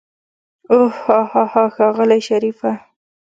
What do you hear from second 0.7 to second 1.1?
اوح